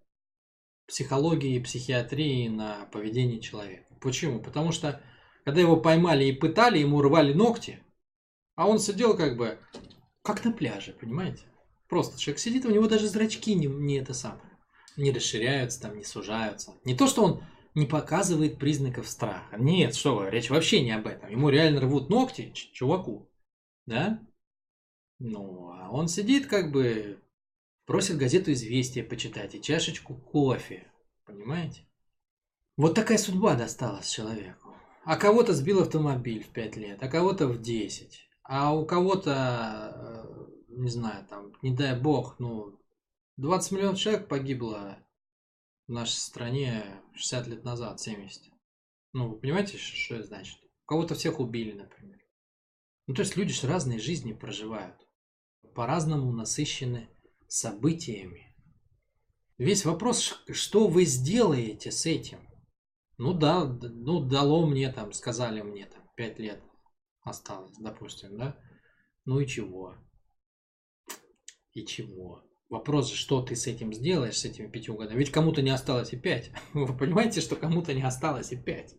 психологии 0.86 1.56
и 1.56 1.62
психиатрии 1.62 2.48
на 2.48 2.86
поведение 2.86 3.40
человека. 3.40 3.94
Почему? 4.00 4.40
Потому 4.40 4.72
что 4.72 5.02
когда 5.44 5.60
его 5.60 5.76
поймали 5.76 6.24
и 6.24 6.32
пытали, 6.32 6.78
ему 6.78 7.00
рвали 7.00 7.32
ногти, 7.32 7.82
а 8.54 8.66
он 8.68 8.78
сидел 8.78 9.16
как 9.16 9.36
бы 9.36 9.58
как 10.22 10.44
на 10.44 10.52
пляже, 10.52 10.92
понимаете? 10.92 11.44
Просто 11.88 12.18
человек 12.18 12.38
сидит, 12.38 12.66
у 12.66 12.70
него 12.70 12.86
даже 12.86 13.08
зрачки 13.08 13.54
не, 13.54 13.66
не 13.66 13.96
это 13.96 14.12
самое, 14.12 14.58
не 14.96 15.10
расширяются, 15.10 15.80
там, 15.80 15.96
не 15.96 16.04
сужаются. 16.04 16.74
Не 16.84 16.94
то, 16.94 17.06
что 17.06 17.24
он 17.24 17.42
не 17.74 17.86
показывает 17.86 18.58
признаков 18.58 19.08
страха. 19.08 19.56
Нет, 19.56 19.94
что 19.94 20.16
вы, 20.16 20.30
речь 20.30 20.50
вообще 20.50 20.82
не 20.82 20.90
об 20.90 21.06
этом. 21.06 21.30
Ему 21.30 21.48
реально 21.48 21.80
рвут 21.80 22.10
ногти, 22.10 22.52
чуваку. 22.52 23.30
Да? 23.86 24.20
Ну, 25.18 25.70
а 25.72 25.90
он 25.90 26.08
сидит 26.08 26.46
как 26.46 26.70
бы, 26.72 27.22
просит 27.88 28.18
газету 28.18 28.52
«Известия» 28.52 29.02
почитать 29.02 29.54
и 29.54 29.62
чашечку 29.62 30.14
кофе. 30.14 30.92
Понимаете? 31.24 31.88
Вот 32.76 32.94
такая 32.94 33.16
судьба 33.16 33.54
досталась 33.54 34.10
человеку. 34.10 34.74
А 35.04 35.16
кого-то 35.16 35.54
сбил 35.54 35.80
автомобиль 35.80 36.44
в 36.44 36.50
5 36.50 36.76
лет, 36.76 37.02
а 37.02 37.08
кого-то 37.08 37.48
в 37.48 37.62
10. 37.62 38.28
А 38.42 38.74
у 38.74 38.84
кого-то, 38.84 39.94
э, 39.94 40.50
не 40.68 40.90
знаю, 40.90 41.26
там, 41.28 41.54
не 41.62 41.74
дай 41.74 41.98
бог, 41.98 42.38
ну, 42.38 42.78
20 43.38 43.72
миллионов 43.72 43.98
человек 43.98 44.28
погибло 44.28 44.98
в 45.86 45.92
нашей 45.92 46.18
стране 46.18 46.84
60 47.14 47.46
лет 47.46 47.64
назад, 47.64 48.00
70. 48.00 48.52
Ну, 49.14 49.30
вы 49.30 49.38
понимаете, 49.38 49.78
что 49.78 50.16
это 50.16 50.26
значит? 50.26 50.58
Кого-то 50.84 51.14
всех 51.14 51.40
убили, 51.40 51.72
например. 51.72 52.20
Ну, 53.06 53.14
то 53.14 53.22
есть 53.22 53.34
люди 53.38 53.54
же 53.54 53.66
разные 53.66 53.98
жизни 53.98 54.34
проживают. 54.34 55.08
По-разному 55.74 56.30
насыщены 56.32 57.08
событиями. 57.48 58.54
Весь 59.56 59.84
вопрос, 59.84 60.44
что 60.52 60.86
вы 60.86 61.04
сделаете 61.04 61.90
с 61.90 62.06
этим? 62.06 62.38
Ну 63.16 63.32
да, 63.32 63.64
ну 63.64 64.20
дало 64.20 64.66
мне 64.66 64.92
там, 64.92 65.12
сказали 65.12 65.62
мне 65.62 65.86
там, 65.86 66.08
пять 66.14 66.38
лет 66.38 66.62
осталось, 67.24 67.76
допустим, 67.78 68.38
да? 68.38 68.56
Ну 69.24 69.40
и 69.40 69.46
чего? 69.46 69.96
И 71.72 71.84
чего? 71.84 72.44
Вопрос 72.68 73.10
что 73.10 73.42
ты 73.42 73.56
с 73.56 73.66
этим 73.66 73.92
сделаешь, 73.92 74.38
с 74.38 74.44
этими 74.44 74.68
пятью 74.68 74.94
годами? 74.94 75.18
Ведь 75.18 75.32
кому-то 75.32 75.62
не 75.62 75.70
осталось 75.70 76.12
и 76.12 76.18
пять. 76.18 76.50
Вы 76.74 76.96
понимаете, 76.96 77.40
что 77.40 77.56
кому-то 77.56 77.94
не 77.94 78.02
осталось 78.02 78.52
и 78.52 78.56
пять? 78.56 78.94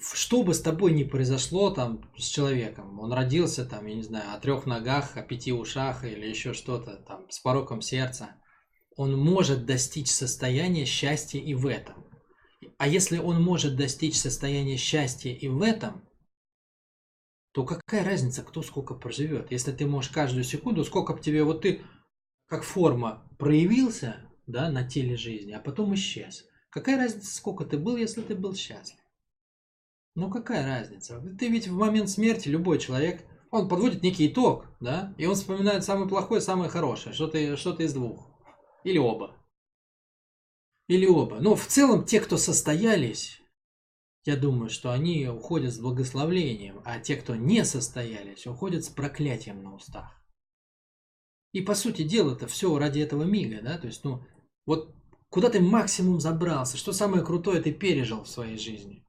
Что 0.00 0.42
бы 0.42 0.54
с 0.54 0.62
тобой 0.62 0.92
ни 0.92 1.04
произошло 1.04 1.70
там 1.70 2.10
с 2.16 2.24
человеком, 2.24 2.98
он 3.00 3.12
родился 3.12 3.66
там, 3.66 3.84
я 3.86 3.94
не 3.94 4.02
знаю, 4.02 4.34
о 4.34 4.40
трех 4.40 4.64
ногах, 4.64 5.16
о 5.16 5.22
пяти 5.22 5.52
ушах 5.52 6.04
или 6.04 6.26
еще 6.26 6.54
что-то 6.54 6.96
там, 7.06 7.30
с 7.30 7.38
пороком 7.38 7.82
сердца, 7.82 8.36
он 8.96 9.18
может 9.18 9.66
достичь 9.66 10.10
состояния 10.10 10.86
счастья 10.86 11.38
и 11.38 11.52
в 11.52 11.66
этом. 11.66 12.06
А 12.78 12.88
если 12.88 13.18
он 13.18 13.42
может 13.42 13.76
достичь 13.76 14.18
состояния 14.18 14.78
счастья 14.78 15.30
и 15.30 15.48
в 15.48 15.62
этом, 15.62 16.08
то 17.52 17.64
какая 17.64 18.02
разница, 18.02 18.42
кто 18.42 18.62
сколько 18.62 18.94
проживет? 18.94 19.50
Если 19.50 19.72
ты 19.72 19.86
можешь 19.86 20.10
каждую 20.10 20.44
секунду, 20.44 20.84
сколько 20.84 21.12
бы 21.12 21.20
тебе, 21.20 21.44
вот 21.44 21.62
ты 21.62 21.82
как 22.46 22.62
форма 22.62 23.28
проявился 23.38 24.16
да, 24.46 24.70
на 24.70 24.88
теле 24.88 25.16
жизни, 25.16 25.52
а 25.52 25.60
потом 25.60 25.94
исчез. 25.94 26.46
Какая 26.70 26.96
разница, 26.96 27.34
сколько 27.34 27.64
ты 27.64 27.76
был, 27.76 27.96
если 27.96 28.22
ты 28.22 28.34
был 28.34 28.54
счастлив? 28.54 28.99
Ну 30.14 30.30
какая 30.30 30.66
разница? 30.66 31.20
Ты 31.38 31.48
ведь 31.48 31.68
в 31.68 31.76
момент 31.76 32.10
смерти 32.10 32.48
любой 32.48 32.78
человек, 32.78 33.24
он 33.50 33.68
подводит 33.68 34.02
некий 34.02 34.28
итог, 34.28 34.66
да, 34.80 35.14
и 35.18 35.26
он 35.26 35.34
вспоминает 35.34 35.84
самое 35.84 36.08
плохое, 36.08 36.40
самое 36.40 36.70
хорошее, 36.70 37.14
что-то 37.14 37.56
что 37.56 37.72
из 37.74 37.92
двух. 37.94 38.28
Или 38.84 38.98
оба. 38.98 39.36
Или 40.88 41.06
оба. 41.06 41.38
Но 41.40 41.54
в 41.54 41.66
целом 41.66 42.04
те, 42.04 42.20
кто 42.20 42.36
состоялись, 42.36 43.40
я 44.24 44.36
думаю, 44.36 44.68
что 44.68 44.92
они 44.92 45.28
уходят 45.28 45.72
с 45.72 45.78
благословлением, 45.78 46.82
а 46.84 46.98
те, 47.00 47.16
кто 47.16 47.36
не 47.36 47.64
состоялись, 47.64 48.46
уходят 48.46 48.84
с 48.84 48.88
проклятием 48.88 49.62
на 49.62 49.74
устах. 49.74 50.20
И 51.52 51.62
по 51.62 51.74
сути 51.74 52.02
дела 52.02 52.34
это 52.34 52.46
все 52.46 52.76
ради 52.78 53.00
этого 53.00 53.24
мига, 53.24 53.60
да, 53.62 53.78
то 53.78 53.86
есть, 53.86 54.04
ну, 54.04 54.24
вот 54.66 54.94
куда 55.30 55.48
ты 55.48 55.60
максимум 55.60 56.20
забрался, 56.20 56.76
что 56.76 56.92
самое 56.92 57.24
крутое 57.24 57.60
ты 57.60 57.72
пережил 57.72 58.24
в 58.24 58.28
своей 58.28 58.58
жизни. 58.58 59.04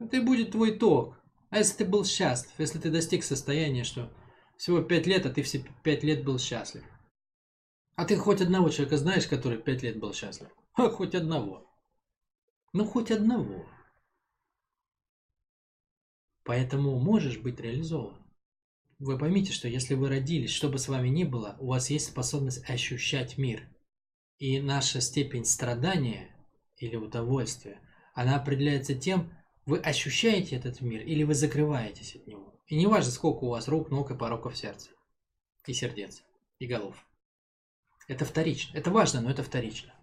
Это 0.00 0.16
и 0.16 0.20
будет 0.20 0.52
твой 0.52 0.76
ток. 0.76 1.16
А 1.50 1.58
если 1.58 1.78
ты 1.78 1.84
был 1.84 2.04
счастлив, 2.04 2.52
если 2.58 2.78
ты 2.78 2.90
достиг 2.90 3.22
состояния, 3.22 3.84
что 3.84 4.10
Всего 4.56 4.82
пять 4.82 5.06
лет, 5.06 5.24
а 5.24 5.30
ты 5.30 5.42
все 5.42 5.64
пять 5.82 6.02
лет 6.02 6.24
был 6.24 6.38
счастлив. 6.38 6.84
А 7.96 8.04
ты 8.04 8.16
хоть 8.16 8.40
одного 8.40 8.68
человека 8.68 8.98
знаешь, 8.98 9.26
который 9.26 9.58
пять 9.58 9.82
лет 9.82 9.98
был 9.98 10.12
счастлив? 10.12 10.48
А, 10.74 10.88
хоть 10.88 11.14
одного. 11.14 11.66
Ну, 12.72 12.84
хоть 12.84 13.10
одного. 13.10 13.66
Поэтому 16.44 16.98
можешь 16.98 17.38
быть 17.38 17.60
реализован. 17.60 18.16
Вы 18.98 19.18
поймите, 19.18 19.52
что 19.52 19.66
если 19.66 19.94
вы 19.94 20.08
родились, 20.08 20.50
что 20.50 20.68
бы 20.68 20.78
с 20.78 20.88
вами 20.88 21.08
ни 21.08 21.24
было, 21.24 21.56
у 21.58 21.68
вас 21.68 21.90
есть 21.90 22.08
способность 22.08 22.68
ощущать 22.68 23.38
мир. 23.38 23.68
И 24.38 24.60
наша 24.60 25.00
степень 25.00 25.44
страдания 25.44 26.34
или 26.76 26.96
удовольствия, 26.96 27.80
она 28.14 28.36
определяется 28.36 28.94
тем, 28.94 29.32
вы 29.70 29.78
ощущаете 29.78 30.56
этот 30.56 30.80
мир 30.80 31.02
или 31.02 31.22
вы 31.22 31.34
закрываетесь 31.34 32.16
от 32.16 32.26
него. 32.26 32.52
И 32.66 32.76
не 32.76 32.86
важно, 32.86 33.12
сколько 33.12 33.44
у 33.44 33.50
вас 33.50 33.68
рук, 33.68 33.90
ног 33.90 34.10
и 34.10 34.16
пороков 34.16 34.56
сердца. 34.56 34.90
И 35.66 35.72
сердец, 35.72 36.22
и 36.58 36.66
голов. 36.66 37.06
Это 38.08 38.24
вторично. 38.24 38.76
Это 38.76 38.90
важно, 38.90 39.20
но 39.20 39.30
это 39.30 39.42
вторично. 39.42 39.94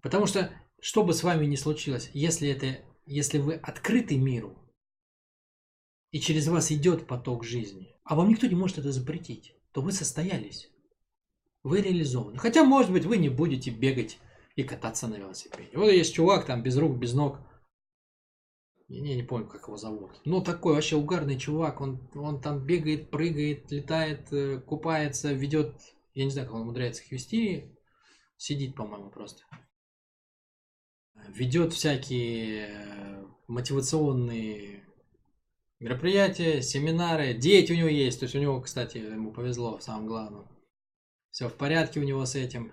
Потому 0.00 0.26
что, 0.26 0.50
что 0.80 1.04
бы 1.04 1.12
с 1.12 1.22
вами 1.22 1.44
ни 1.44 1.56
случилось, 1.56 2.10
если, 2.14 2.48
это, 2.48 2.80
если 3.04 3.38
вы 3.38 3.54
открыты 3.54 4.16
миру, 4.16 4.56
и 6.10 6.18
через 6.18 6.48
вас 6.48 6.72
идет 6.72 7.06
поток 7.06 7.44
жизни, 7.44 7.94
а 8.04 8.14
вам 8.14 8.30
никто 8.30 8.46
не 8.46 8.54
может 8.54 8.78
это 8.78 8.92
запретить, 8.92 9.54
то 9.72 9.82
вы 9.82 9.92
состоялись. 9.92 10.70
Вы 11.62 11.82
реализованы. 11.82 12.38
Хотя, 12.38 12.64
может 12.64 12.90
быть, 12.90 13.04
вы 13.04 13.18
не 13.18 13.28
будете 13.28 13.70
бегать 13.70 14.18
и 14.56 14.62
кататься 14.62 15.06
на 15.06 15.16
велосипеде. 15.16 15.70
Вот 15.74 15.90
есть 15.90 16.14
чувак 16.14 16.46
там 16.46 16.62
без 16.62 16.76
рук, 16.78 16.96
без 16.96 17.12
ног. 17.12 17.40
Я 18.92 19.14
не 19.14 19.22
помню, 19.22 19.46
как 19.46 19.68
его 19.68 19.76
зовут. 19.76 20.10
Ну, 20.24 20.42
такой 20.42 20.74
вообще 20.74 20.96
угарный 20.96 21.38
чувак. 21.38 21.80
Он, 21.80 22.00
он 22.12 22.40
там 22.40 22.66
бегает, 22.66 23.08
прыгает, 23.08 23.70
летает, 23.70 24.32
э, 24.32 24.58
купается, 24.58 25.32
ведет... 25.32 25.80
Я 26.12 26.24
не 26.24 26.30
знаю, 26.30 26.48
как 26.48 26.56
он 26.56 26.62
умудряется 26.62 27.04
их 27.04 27.12
вести. 27.12 27.76
Сидит, 28.36 28.74
по-моему, 28.74 29.10
просто. 29.10 29.44
Ведет 31.28 31.72
всякие 31.72 32.66
э, 32.66 33.24
мотивационные 33.46 34.84
мероприятия, 35.78 36.60
семинары. 36.60 37.34
Дети 37.34 37.70
у 37.70 37.76
него 37.76 37.88
есть. 37.88 38.18
То 38.18 38.24
есть 38.24 38.34
у 38.34 38.40
него, 38.40 38.60
кстати, 38.60 38.98
ему 38.98 39.30
повезло 39.32 39.78
в 39.78 39.84
самом 39.84 40.08
главном. 40.08 40.48
Все 41.30 41.48
в 41.48 41.54
порядке 41.54 42.00
у 42.00 42.02
него 42.02 42.26
с 42.26 42.34
этим. 42.34 42.72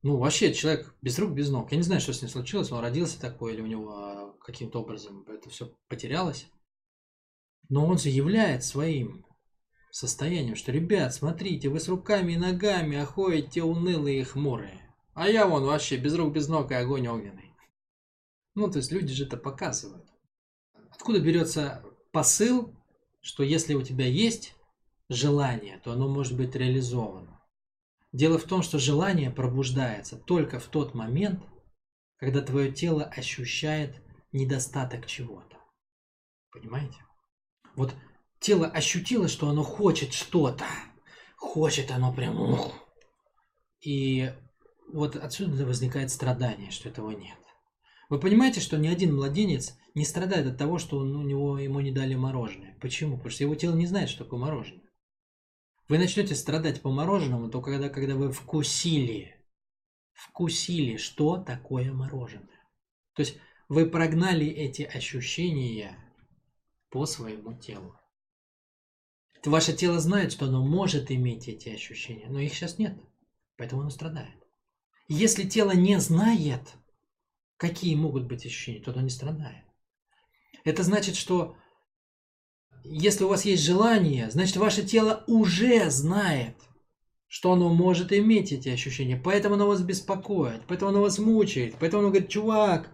Ну, 0.00 0.16
вообще, 0.16 0.54
человек 0.54 0.94
без 1.02 1.18
рук, 1.18 1.32
без 1.32 1.50
ног. 1.50 1.72
Я 1.72 1.76
не 1.76 1.82
знаю, 1.82 2.00
что 2.00 2.14
с 2.14 2.22
ним 2.22 2.30
случилось. 2.30 2.72
Он 2.72 2.80
родился 2.80 3.20
такой 3.20 3.52
или 3.52 3.60
у 3.60 3.66
него 3.66 3.90
а, 3.90 4.25
каким-то 4.46 4.80
образом 4.80 5.24
это 5.28 5.50
все 5.50 5.74
потерялось. 5.88 6.46
Но 7.68 7.84
он 7.84 7.98
заявляет 7.98 8.62
своим 8.62 9.26
состоянием, 9.90 10.54
что, 10.54 10.70
ребят, 10.70 11.12
смотрите, 11.12 11.68
вы 11.68 11.80
с 11.80 11.88
руками 11.88 12.34
и 12.34 12.36
ногами, 12.36 13.02
ходите 13.02 13.64
унылые 13.64 14.20
и 14.20 14.22
хмурые. 14.22 14.94
А 15.14 15.28
я 15.28 15.48
вон 15.48 15.64
вообще 15.64 15.96
без 15.96 16.14
рук, 16.14 16.32
без 16.32 16.46
ног 16.46 16.70
и 16.70 16.74
огонь 16.74 17.08
огненный. 17.08 17.52
Ну, 18.54 18.70
то 18.70 18.78
есть 18.78 18.92
люди 18.92 19.12
же 19.12 19.26
это 19.26 19.36
показывают. 19.36 20.06
Откуда 20.90 21.18
берется 21.18 21.84
посыл, 22.12 22.72
что 23.20 23.42
если 23.42 23.74
у 23.74 23.82
тебя 23.82 24.06
есть 24.06 24.54
желание, 25.08 25.80
то 25.82 25.90
оно 25.90 26.08
может 26.08 26.36
быть 26.36 26.54
реализовано. 26.54 27.40
Дело 28.12 28.38
в 28.38 28.44
том, 28.44 28.62
что 28.62 28.78
желание 28.78 29.32
пробуждается 29.32 30.16
только 30.16 30.60
в 30.60 30.66
тот 30.66 30.94
момент, 30.94 31.42
когда 32.18 32.42
твое 32.42 32.70
тело 32.70 33.02
ощущает 33.04 34.05
недостаток 34.36 35.06
чего-то. 35.06 35.56
Понимаете? 36.52 36.98
Вот 37.74 37.94
тело 38.40 38.66
ощутило, 38.66 39.28
что 39.28 39.48
оно 39.48 39.62
хочет 39.62 40.12
что-то. 40.12 40.64
Хочет 41.36 41.90
оно 41.90 42.12
прям... 42.12 42.56
И 43.80 44.32
вот 44.92 45.16
отсюда 45.16 45.66
возникает 45.66 46.10
страдание, 46.10 46.70
что 46.70 46.88
этого 46.88 47.10
нет. 47.10 47.38
Вы 48.08 48.20
понимаете, 48.20 48.60
что 48.60 48.78
ни 48.78 48.88
один 48.88 49.16
младенец 49.16 49.76
не 49.94 50.04
страдает 50.04 50.46
от 50.46 50.58
того, 50.58 50.78
что 50.78 50.98
он, 50.98 51.16
у 51.16 51.22
него, 51.22 51.58
ему 51.58 51.80
не 51.80 51.90
дали 51.90 52.14
мороженое. 52.14 52.76
Почему? 52.80 53.16
Потому 53.16 53.30
что 53.30 53.44
его 53.44 53.54
тело 53.54 53.74
не 53.74 53.86
знает, 53.86 54.08
что 54.08 54.24
такое 54.24 54.40
мороженое. 54.40 54.90
Вы 55.88 55.98
начнете 55.98 56.34
страдать 56.34 56.82
по 56.82 56.90
мороженому 56.90 57.48
только 57.48 57.72
когда, 57.72 57.88
когда 57.88 58.16
вы 58.16 58.32
вкусили, 58.32 59.36
вкусили, 60.12 60.96
что 60.96 61.36
такое 61.36 61.92
мороженое. 61.92 62.60
То 63.14 63.20
есть 63.20 63.38
вы 63.68 63.86
прогнали 63.86 64.46
эти 64.46 64.82
ощущения 64.82 65.98
по 66.90 67.06
своему 67.06 67.54
телу. 67.54 67.98
Ваше 69.44 69.72
тело 69.72 70.00
знает, 70.00 70.32
что 70.32 70.46
оно 70.46 70.64
может 70.64 71.10
иметь 71.12 71.46
эти 71.46 71.68
ощущения, 71.68 72.26
но 72.28 72.40
их 72.40 72.52
сейчас 72.52 72.78
нет, 72.78 72.98
поэтому 73.56 73.82
оно 73.82 73.90
страдает. 73.90 74.34
Если 75.08 75.48
тело 75.48 75.70
не 75.70 76.00
знает, 76.00 76.74
какие 77.56 77.94
могут 77.94 78.26
быть 78.26 78.44
ощущения, 78.44 78.80
то 78.80 78.90
оно 78.90 79.02
не 79.02 79.10
страдает. 79.10 79.64
Это 80.64 80.82
значит, 80.82 81.14
что 81.14 81.56
если 82.82 83.22
у 83.22 83.28
вас 83.28 83.44
есть 83.44 83.62
желание, 83.62 84.30
значит 84.30 84.56
ваше 84.56 84.84
тело 84.84 85.22
уже 85.28 85.90
знает, 85.90 86.56
что 87.28 87.52
оно 87.52 87.72
может 87.72 88.12
иметь 88.12 88.50
эти 88.52 88.68
ощущения. 88.68 89.16
Поэтому 89.16 89.54
оно 89.54 89.68
вас 89.68 89.80
беспокоит, 89.80 90.62
поэтому 90.66 90.90
оно 90.90 91.02
вас 91.02 91.18
мучает, 91.18 91.76
поэтому 91.78 92.02
оно 92.02 92.10
говорит, 92.10 92.30
чувак, 92.30 92.90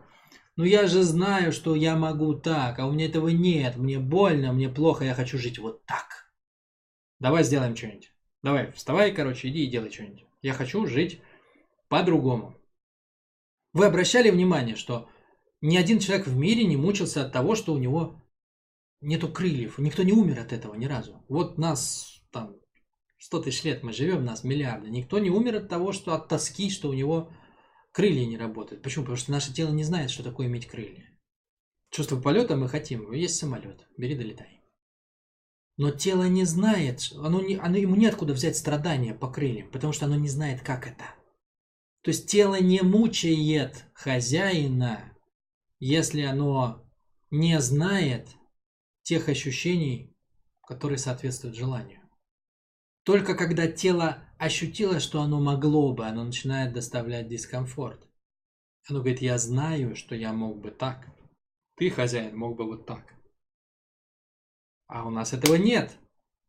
ну 0.56 0.64
я 0.64 0.86
же 0.86 1.02
знаю, 1.02 1.52
что 1.52 1.74
я 1.74 1.96
могу 1.96 2.34
так, 2.34 2.78
а 2.78 2.86
у 2.86 2.92
меня 2.92 3.06
этого 3.06 3.28
нет, 3.28 3.76
мне 3.76 3.98
больно, 3.98 4.52
мне 4.52 4.68
плохо, 4.68 5.04
я 5.04 5.14
хочу 5.14 5.38
жить 5.38 5.58
вот 5.58 5.84
так. 5.86 6.32
Давай 7.18 7.44
сделаем 7.44 7.76
что-нибудь. 7.76 8.12
Давай, 8.42 8.72
вставай, 8.72 9.12
короче, 9.12 9.48
иди 9.48 9.64
и 9.64 9.70
делай 9.70 9.90
что-нибудь. 9.90 10.26
Я 10.42 10.52
хочу 10.52 10.86
жить 10.86 11.20
по-другому. 11.88 12.56
Вы 13.72 13.86
обращали 13.86 14.30
внимание, 14.30 14.76
что 14.76 15.08
ни 15.60 15.76
один 15.76 16.00
человек 16.00 16.26
в 16.26 16.36
мире 16.36 16.64
не 16.64 16.76
мучился 16.76 17.24
от 17.24 17.32
того, 17.32 17.54
что 17.54 17.72
у 17.72 17.78
него 17.78 18.20
нету 19.00 19.28
крыльев. 19.28 19.78
Никто 19.78 20.02
не 20.02 20.12
умер 20.12 20.40
от 20.40 20.52
этого 20.52 20.74
ни 20.74 20.86
разу. 20.86 21.24
Вот 21.28 21.58
нас 21.58 22.20
там 22.30 22.56
100 23.18 23.42
тысяч 23.42 23.62
лет 23.62 23.82
мы 23.84 23.92
живем, 23.92 24.24
нас 24.24 24.42
миллиарды. 24.42 24.90
Никто 24.90 25.18
не 25.20 25.30
умер 25.30 25.56
от 25.56 25.68
того, 25.68 25.92
что 25.92 26.14
от 26.14 26.28
тоски, 26.28 26.70
что 26.70 26.88
у 26.88 26.92
него 26.92 27.30
крылья 27.92 28.26
не 28.26 28.36
работают. 28.36 28.82
Почему? 28.82 29.04
Потому 29.04 29.16
что 29.16 29.32
наше 29.32 29.52
тело 29.52 29.70
не 29.70 29.84
знает, 29.84 30.10
что 30.10 30.22
такое 30.22 30.46
иметь 30.46 30.66
крылья. 30.66 31.08
Чувство 31.90 32.20
полета 32.20 32.56
мы 32.56 32.68
хотим. 32.68 33.12
Есть 33.12 33.36
самолет. 33.36 33.86
Бери, 33.96 34.16
долетай. 34.16 34.62
Но 35.76 35.90
тело 35.90 36.28
не 36.28 36.44
знает, 36.44 37.12
оно 37.16 37.40
не, 37.40 37.56
оно, 37.56 37.76
ему 37.76 37.96
неоткуда 37.96 38.34
взять 38.34 38.56
страдания 38.56 39.14
по 39.14 39.30
крыльям, 39.30 39.70
потому 39.70 39.92
что 39.92 40.06
оно 40.06 40.16
не 40.16 40.28
знает, 40.28 40.62
как 40.62 40.86
это. 40.86 41.04
То 42.02 42.10
есть 42.10 42.28
тело 42.28 42.60
не 42.60 42.82
мучает 42.82 43.86
хозяина, 43.94 45.16
если 45.78 46.22
оно 46.22 46.84
не 47.30 47.58
знает 47.60 48.28
тех 49.02 49.28
ощущений, 49.28 50.14
которые 50.62 50.98
соответствуют 50.98 51.56
желанию. 51.56 52.00
Только 53.04 53.34
когда 53.34 53.66
тело 53.66 54.22
ощутило, 54.42 54.98
что 54.98 55.22
оно 55.22 55.40
могло 55.40 55.92
бы, 55.94 56.04
оно 56.04 56.24
начинает 56.24 56.72
доставлять 56.72 57.28
дискомфорт. 57.28 58.08
Оно 58.88 58.98
говорит, 58.98 59.22
я 59.22 59.38
знаю, 59.38 59.94
что 59.94 60.16
я 60.16 60.32
мог 60.32 60.60
бы 60.60 60.72
так. 60.72 61.06
Ты, 61.76 61.90
хозяин, 61.90 62.36
мог 62.36 62.56
бы 62.56 62.64
вот 62.64 62.84
так. 62.84 63.14
А 64.88 65.06
у 65.06 65.10
нас 65.10 65.32
этого 65.32 65.54
нет. 65.54 65.96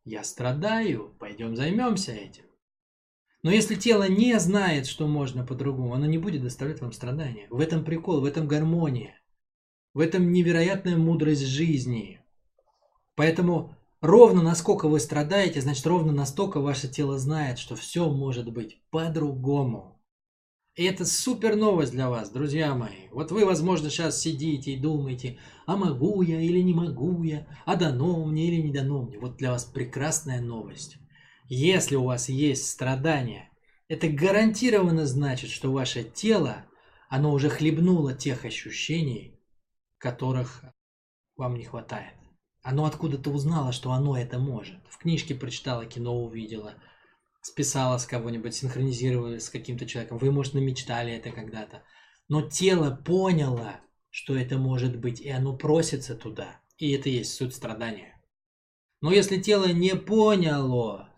Я 0.04 0.24
страдаю, 0.24 1.14
пойдем 1.20 1.54
займемся 1.54 2.10
этим. 2.10 2.44
Но 3.44 3.52
если 3.52 3.76
тело 3.76 4.08
не 4.08 4.40
знает, 4.40 4.86
что 4.86 5.06
можно 5.06 5.46
по-другому, 5.46 5.94
оно 5.94 6.06
не 6.06 6.18
будет 6.18 6.42
доставлять 6.42 6.80
вам 6.80 6.90
страдания. 6.90 7.46
В 7.48 7.60
этом 7.60 7.84
прикол, 7.84 8.20
в 8.20 8.24
этом 8.24 8.48
гармония. 8.48 9.20
В 9.92 10.00
этом 10.00 10.32
невероятная 10.32 10.96
мудрость 10.96 11.46
жизни. 11.46 12.20
Поэтому 13.14 13.76
ровно 14.04 14.42
насколько 14.42 14.86
вы 14.86 15.00
страдаете, 15.00 15.62
значит 15.62 15.86
ровно 15.86 16.12
настолько 16.12 16.60
ваше 16.60 16.88
тело 16.88 17.18
знает, 17.18 17.58
что 17.58 17.74
все 17.74 18.10
может 18.10 18.52
быть 18.52 18.82
по-другому. 18.90 20.00
И 20.76 20.84
это 20.84 21.06
супер 21.06 21.56
новость 21.56 21.92
для 21.92 22.10
вас, 22.10 22.30
друзья 22.30 22.74
мои. 22.74 23.08
Вот 23.12 23.30
вы, 23.30 23.46
возможно, 23.46 23.90
сейчас 23.90 24.20
сидите 24.20 24.72
и 24.72 24.80
думаете, 24.80 25.38
а 25.66 25.76
могу 25.76 26.20
я 26.22 26.40
или 26.40 26.60
не 26.60 26.74
могу 26.74 27.22
я, 27.22 27.46
а 27.64 27.76
дано 27.76 28.24
мне 28.26 28.48
или 28.48 28.60
не 28.60 28.72
дано 28.72 29.02
мне. 29.02 29.18
Вот 29.18 29.36
для 29.36 29.52
вас 29.52 29.64
прекрасная 29.64 30.40
новость. 30.40 30.98
Если 31.48 31.96
у 31.96 32.04
вас 32.04 32.28
есть 32.28 32.66
страдания, 32.66 33.50
это 33.88 34.08
гарантированно 34.08 35.06
значит, 35.06 35.50
что 35.50 35.72
ваше 35.72 36.02
тело, 36.02 36.66
оно 37.08 37.32
уже 37.32 37.48
хлебнуло 37.48 38.12
тех 38.12 38.44
ощущений, 38.44 39.40
которых 39.98 40.64
вам 41.36 41.56
не 41.56 41.64
хватает. 41.64 42.14
Оно 42.64 42.86
откуда-то 42.86 43.30
узнало, 43.30 43.72
что 43.72 43.92
оно 43.92 44.16
это 44.16 44.38
может. 44.38 44.80
В 44.88 44.96
книжке 44.96 45.34
прочитала, 45.34 45.84
кино 45.84 46.24
увидела, 46.24 46.76
списала 47.42 47.98
с 47.98 48.06
кого-нибудь, 48.06 48.54
синхронизировала 48.54 49.38
с 49.38 49.50
каким-то 49.50 49.84
человеком. 49.84 50.16
Вы, 50.16 50.32
может, 50.32 50.54
намечтали 50.54 51.12
это 51.12 51.30
когда-то. 51.30 51.82
Но 52.26 52.40
тело 52.40 52.98
поняло, 53.04 53.80
что 54.08 54.34
это 54.34 54.56
может 54.56 54.98
быть, 54.98 55.20
и 55.20 55.28
оно 55.28 55.54
просится 55.54 56.14
туда. 56.14 56.58
И 56.78 56.90
это 56.92 57.10
есть 57.10 57.34
суть 57.34 57.54
страдания. 57.54 58.18
Но 59.02 59.12
если 59.12 59.38
тело 59.38 59.66
не 59.66 59.94
поняло, 59.94 61.10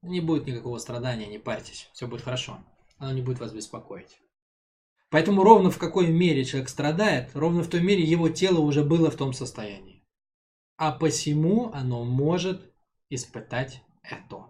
не 0.00 0.20
будет 0.22 0.46
никакого 0.46 0.78
страдания, 0.78 1.26
не 1.26 1.38
парьтесь, 1.38 1.90
все 1.92 2.06
будет 2.06 2.22
хорошо. 2.22 2.64
Оно 2.96 3.12
не 3.12 3.20
будет 3.20 3.40
вас 3.40 3.52
беспокоить. 3.52 4.22
Поэтому 5.10 5.42
ровно 5.42 5.70
в 5.70 5.76
какой 5.76 6.06
мере 6.06 6.46
человек 6.46 6.70
страдает, 6.70 7.32
ровно 7.34 7.62
в 7.62 7.68
той 7.68 7.82
мере 7.82 8.02
его 8.02 8.30
тело 8.30 8.60
уже 8.60 8.82
было 8.82 9.10
в 9.10 9.16
том 9.16 9.34
состоянии. 9.34 9.97
А 10.78 10.92
посему 10.92 11.72
оно 11.74 12.04
может 12.04 12.72
испытать 13.10 13.82
это. 14.02 14.46